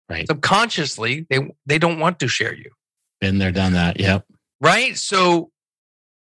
[0.10, 0.28] Right.
[0.28, 2.72] Subconsciously, they they don't want to share you.
[3.20, 4.00] Been there, done that.
[4.00, 4.26] Yep.
[4.62, 4.98] Right.
[4.98, 5.50] So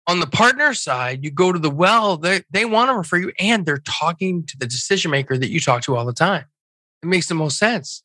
[0.09, 3.33] on the partner side, you go to the well, they, they want to refer you
[3.39, 6.45] and they're talking to the decision maker that you talk to all the time.
[7.03, 8.03] It makes the most sense.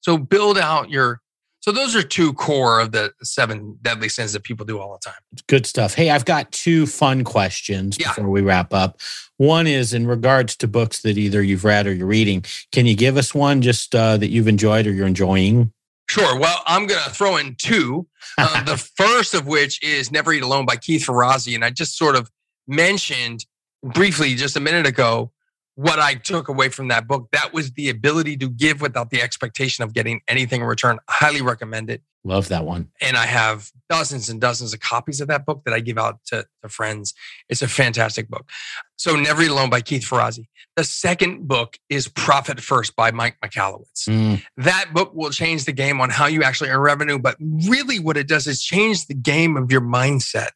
[0.00, 1.20] So build out your
[1.64, 4.98] so those are two core of the seven deadly sins that people do all the
[4.98, 5.18] time.
[5.46, 5.94] Good stuff.
[5.94, 8.08] Hey, I've got two fun questions yeah.
[8.08, 9.00] before we wrap up.
[9.38, 12.44] One is in regards to books that either you've read or you're reading.
[12.70, 15.72] Can you give us one just uh, that you've enjoyed or you're enjoying?
[16.06, 16.38] Sure.
[16.38, 18.06] Well, I'm going to throw in two.
[18.36, 21.54] Uh, the first of which is Never Eat Alone by Keith Ferrazzi.
[21.54, 22.30] And I just sort of
[22.68, 23.46] mentioned
[23.82, 25.32] briefly just a minute ago
[25.76, 27.28] what I took away from that book.
[27.32, 30.98] That was the ability to give without the expectation of getting anything in return.
[31.08, 32.02] I highly recommend it.
[32.26, 32.88] Love that one.
[33.02, 36.20] And I have dozens and dozens of copies of that book that I give out
[36.28, 37.12] to, to friends.
[37.50, 38.48] It's a fantastic book.
[38.96, 40.46] So, Never Eat Alone by Keith Ferrazzi.
[40.76, 44.08] The second book is Profit First by Mike Michalowicz.
[44.08, 44.42] Mm.
[44.56, 47.18] That book will change the game on how you actually earn revenue.
[47.18, 50.50] But really, what it does is change the game of your mindset,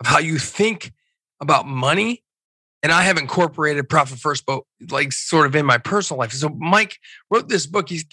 [0.00, 0.92] of how you think
[1.40, 2.24] about money
[2.86, 4.62] And I have incorporated Profit First, but
[4.92, 6.30] like sort of in my personal life.
[6.30, 6.98] So Mike
[7.32, 7.88] wrote this book.
[7.88, 8.04] He's,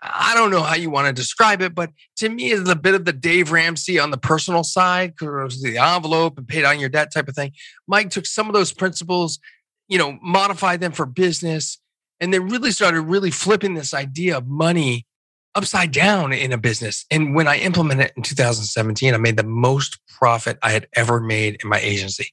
[0.00, 2.94] I don't know how you want to describe it, but to me, it's a bit
[2.94, 6.88] of the Dave Ramsey on the personal side, because the envelope and pay down your
[6.88, 7.50] debt type of thing.
[7.88, 9.40] Mike took some of those principles,
[9.88, 11.80] you know, modified them for business,
[12.20, 15.06] and then really started really flipping this idea of money
[15.54, 17.04] upside down in a business.
[17.10, 21.20] And when I implemented it in 2017, I made the most profit I had ever
[21.20, 22.28] made in my agency.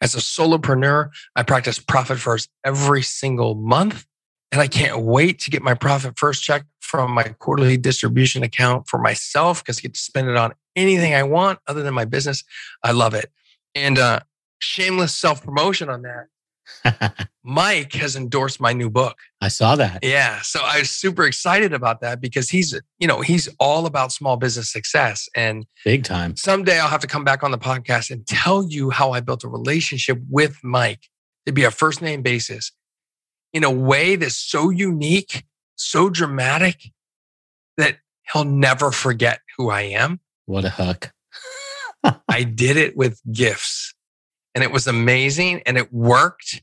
[0.00, 4.06] As a solopreneur, I practice profit first every single month.
[4.50, 8.88] And I can't wait to get my profit first check from my quarterly distribution account
[8.88, 12.06] for myself because I get to spend it on anything I want other than my
[12.06, 12.44] business.
[12.82, 13.30] I love it.
[13.74, 14.20] And uh,
[14.58, 16.28] shameless self promotion on that.
[17.44, 19.18] Mike has endorsed my new book.
[19.40, 20.00] I saw that.
[20.02, 20.40] Yeah.
[20.42, 24.36] So I was super excited about that because he's, you know, he's all about small
[24.36, 25.28] business success.
[25.34, 26.36] And big time.
[26.36, 29.44] Someday I'll have to come back on the podcast and tell you how I built
[29.44, 31.08] a relationship with Mike
[31.46, 32.72] to be a first name basis
[33.52, 35.44] in a way that's so unique,
[35.76, 36.90] so dramatic
[37.76, 37.98] that
[38.32, 40.20] he'll never forget who I am.
[40.46, 41.12] What a hook.
[42.28, 43.94] I did it with gifts
[44.54, 46.62] and it was amazing and it worked.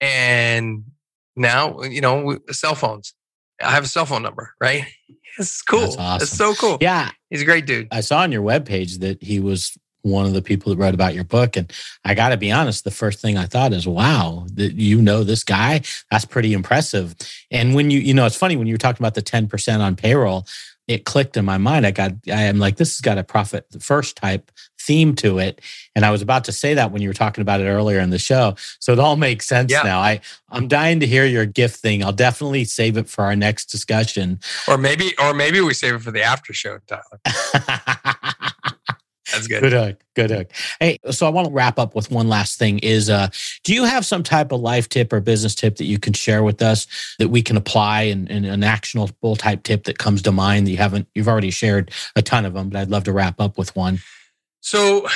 [0.00, 0.84] And
[1.36, 3.14] now, you know, cell phones.
[3.62, 4.84] I have a cell phone number, right?
[5.40, 5.82] It's cool.
[5.82, 6.22] That's awesome.
[6.24, 6.78] It's so cool.
[6.80, 7.12] Yeah.
[7.30, 7.86] He's a great dude.
[7.92, 11.14] I saw on your webpage that he was one of the people that wrote about
[11.14, 11.56] your book.
[11.56, 11.72] And
[12.04, 15.24] I got to be honest, the first thing I thought is, wow, that you know
[15.24, 15.82] this guy.
[16.10, 17.14] That's pretty impressive.
[17.50, 19.96] And when you, you know, it's funny when you were talking about the 10% on
[19.96, 20.46] payroll,
[20.86, 21.86] it clicked in my mind.
[21.86, 24.50] I got, I am like, this has got a profit first type
[24.88, 25.60] theme to it.
[25.94, 28.08] And I was about to say that when you were talking about it earlier in
[28.08, 28.56] the show.
[28.80, 29.82] So it all makes sense yeah.
[29.82, 30.00] now.
[30.00, 32.02] I, I'm dying to hear your gift thing.
[32.02, 34.40] I'll definitely save it for our next discussion.
[34.66, 37.20] Or maybe, or maybe we save it for the after show, Tyler.
[39.30, 39.60] That's good.
[39.60, 40.04] Good hook.
[40.16, 40.50] Good hook.
[40.80, 43.28] Hey, so I want to wrap up with one last thing is uh
[43.62, 46.42] do you have some type of life tip or business tip that you can share
[46.42, 46.86] with us
[47.18, 50.70] that we can apply and, and an actionable type tip that comes to mind that
[50.70, 53.58] you haven't you've already shared a ton of them, but I'd love to wrap up
[53.58, 53.98] with one.
[54.60, 55.08] So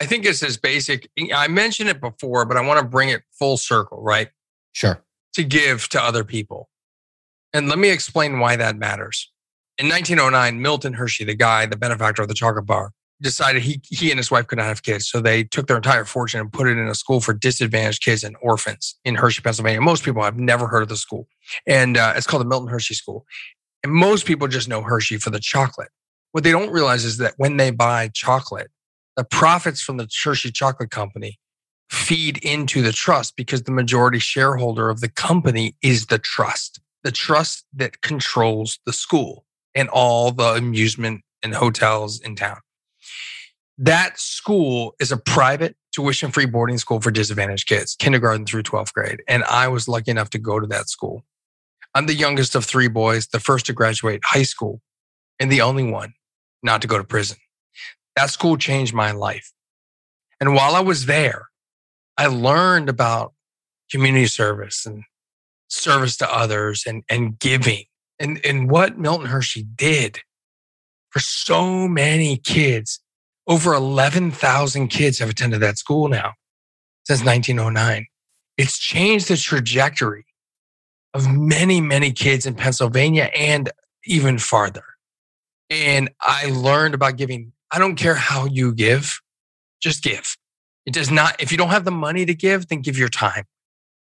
[0.00, 1.08] I think it's as basic.
[1.34, 4.28] I mentioned it before, but I want to bring it full circle, right?
[4.72, 5.02] Sure.
[5.34, 6.68] To give to other people.
[7.52, 9.30] And let me explain why that matters.
[9.78, 14.10] In 1909, Milton Hershey, the guy, the benefactor of the chocolate bar, decided he he
[14.10, 16.68] and his wife could not have kids, so they took their entire fortune and put
[16.68, 19.80] it in a school for disadvantaged kids and orphans in Hershey, Pennsylvania.
[19.80, 21.28] Most people have never heard of the school,
[21.66, 23.24] and uh, it's called the Milton Hershey School.
[23.82, 25.90] And most people just know Hershey for the chocolate.
[26.34, 28.72] What they don't realize is that when they buy chocolate,
[29.16, 31.38] the profits from the Hershey Chocolate Company
[31.88, 37.12] feed into the trust because the majority shareholder of the company is the trust, the
[37.12, 39.44] trust that controls the school
[39.76, 42.58] and all the amusement and hotels in town.
[43.78, 48.92] That school is a private tuition free boarding school for disadvantaged kids, kindergarten through 12th
[48.92, 49.22] grade.
[49.28, 51.24] And I was lucky enough to go to that school.
[51.94, 54.80] I'm the youngest of three boys, the first to graduate high school,
[55.38, 56.14] and the only one
[56.64, 57.36] not to go to prison.
[58.16, 59.52] That school changed my life.
[60.40, 61.48] And while I was there,
[62.16, 63.32] I learned about
[63.90, 65.04] community service and
[65.68, 67.84] service to others and, and giving
[68.18, 70.20] and, and what Milton Hershey did
[71.10, 73.00] for so many kids
[73.46, 76.32] over 11,000 kids have attended that school now
[77.04, 78.06] since 1909.
[78.56, 80.24] It's changed the trajectory
[81.12, 83.70] of many, many kids in Pennsylvania and
[84.06, 84.84] even farther.
[85.70, 87.52] And I learned about giving.
[87.70, 89.20] I don't care how you give,
[89.80, 90.36] just give.
[90.86, 93.44] It does not, if you don't have the money to give, then give your time,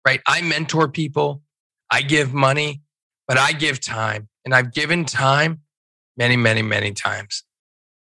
[0.05, 0.21] right?
[0.27, 1.41] I mentor people,
[1.89, 2.81] I give money,
[3.27, 4.27] but I give time.
[4.45, 5.61] And I've given time
[6.17, 7.43] many, many, many times.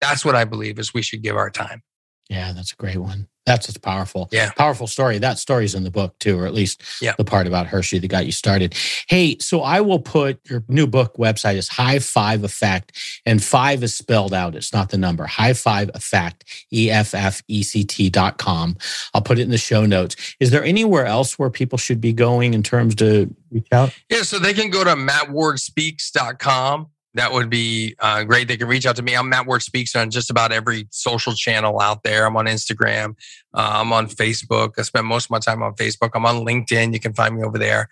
[0.01, 1.83] That's what I believe is we should give our time.
[2.29, 3.29] Yeah, that's a great one.
[3.47, 4.29] That's just powerful.
[4.33, 4.51] Yeah.
[4.57, 5.19] Powerful story.
[5.19, 7.15] That story's in the book too, or at least yeah.
[7.19, 8.75] the part about Hershey that got you started.
[9.07, 13.83] Hey, so I will put your new book website is High Five Effect, and five
[13.83, 14.55] is spelled out.
[14.55, 15.27] It's not the number.
[15.27, 18.77] High Five Effect, E F F E C T dot com.
[19.13, 20.17] I'll put it in the show notes.
[20.41, 23.95] Is there anywhere else where people should be going in terms to reach out?
[24.09, 28.49] Yeah, so they can go to mattwardspeaks.com that would be uh, great.
[28.49, 29.15] They can reach out to me.
[29.17, 32.27] I'm Matt Ward Speaks on just about every social channel out there.
[32.27, 33.11] I'm on Instagram.
[33.55, 34.73] Uh, I'm on Facebook.
[34.79, 36.11] I spend most of my time on Facebook.
[36.15, 36.93] I'm on LinkedIn.
[36.93, 37.89] You can find me over there.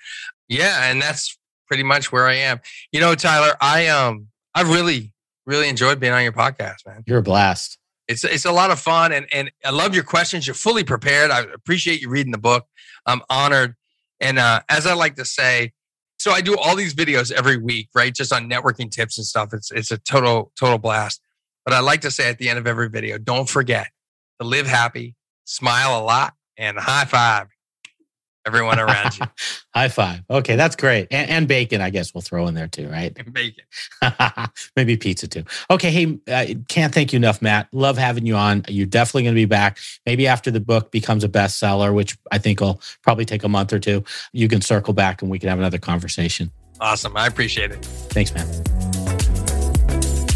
[0.48, 2.60] Yeah, and that's pretty much where I am.
[2.90, 5.12] You know, Tyler, I um I really
[5.46, 7.04] really enjoyed being on your podcast, man.
[7.06, 7.78] You're a blast.
[8.08, 10.46] It's it's a lot of fun, and and I love your questions.
[10.46, 11.30] You're fully prepared.
[11.30, 12.66] I appreciate you reading the book.
[13.06, 13.76] I'm honored,
[14.20, 15.72] and uh, as I like to say
[16.22, 18.14] so I do all these videos every week, right?
[18.14, 19.52] Just on networking tips and stuff.
[19.52, 21.20] It's it's a total total blast.
[21.64, 23.88] But I like to say at the end of every video, don't forget
[24.40, 25.16] to live happy,
[25.46, 27.48] smile a lot, and high five.
[28.46, 29.26] Everyone around you.
[29.74, 30.22] High five.
[30.28, 31.08] Okay, that's great.
[31.10, 33.14] And, and, bacon, I guess we'll throw in there too, right?
[33.32, 33.64] bacon.
[34.76, 35.44] Maybe pizza too.
[35.70, 37.68] Okay, hey, uh, can't thank you enough, Matt.
[37.72, 38.64] Love having you on.
[38.68, 39.78] You're definitely going to be back.
[40.06, 43.72] Maybe after the book becomes a bestseller, which I think will probably take a month
[43.72, 46.50] or two, you can circle back and we can have another conversation.
[46.80, 47.16] Awesome.
[47.16, 47.84] I appreciate it.
[47.84, 48.81] Thanks, man.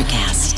[0.00, 0.49] Electricast.